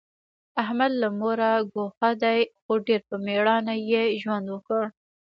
احمد 0.63 0.91
له 1.01 1.07
موره 1.19 1.51
ګوښی 1.73 2.11
دی، 2.23 2.39
خو 2.63 2.73
ډېر 2.87 3.01
په 3.09 3.15
مېړانه 3.25 3.73
یې 3.91 4.03
ژوند 4.21 4.45
وکړ. 4.49 4.83